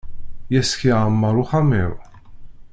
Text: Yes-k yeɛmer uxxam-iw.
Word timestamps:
Yes-k 0.53 0.81
yeɛmer 0.87 1.35
uxxam-iw. 1.43 1.93